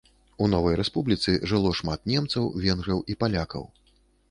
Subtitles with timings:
[0.45, 3.71] У новай рэспубліцы жыло шмат немцаў, венграў і палякаў.